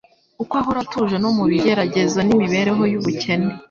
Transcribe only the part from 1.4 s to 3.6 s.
bigeragezo n'imibereho y'ubukene.